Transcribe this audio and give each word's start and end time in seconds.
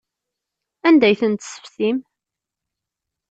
Anda 0.87 1.05
ay 1.07 1.15
ten-tessefsim? 1.21 1.97